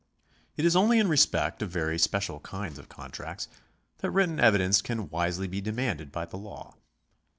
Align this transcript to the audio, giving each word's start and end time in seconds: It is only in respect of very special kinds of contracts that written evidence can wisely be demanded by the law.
It 0.57 0.65
is 0.65 0.75
only 0.75 0.97
in 0.97 1.07
respect 1.09 1.61
of 1.61 1.69
very 1.69 1.99
special 1.99 2.39
kinds 2.39 2.79
of 2.79 2.89
contracts 2.89 3.47
that 3.99 4.09
written 4.09 4.39
evidence 4.39 4.81
can 4.81 5.09
wisely 5.11 5.47
be 5.47 5.61
demanded 5.61 6.11
by 6.11 6.25
the 6.25 6.37
law. 6.39 6.73